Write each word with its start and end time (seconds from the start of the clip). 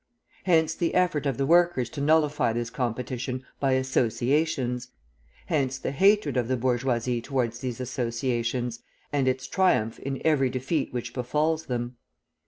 Hence 0.45 0.73
the 0.73 0.95
effort 0.95 1.27
of 1.27 1.37
the 1.37 1.45
workers 1.45 1.87
to 1.91 2.01
nullify 2.01 2.53
this 2.53 2.71
competition 2.71 3.45
by 3.59 3.73
associations, 3.73 4.87
hence 5.45 5.77
the 5.77 5.91
hatred 5.91 6.37
of 6.37 6.47
the 6.47 6.57
bourgeoisie 6.57 7.21
towards 7.21 7.59
these 7.59 7.79
associations, 7.79 8.79
and 9.13 9.27
its 9.27 9.45
triumph 9.45 9.99
in 9.99 10.19
every 10.25 10.49
defeat 10.49 10.91
which 10.91 11.13
befalls 11.13 11.67
them. 11.67 11.97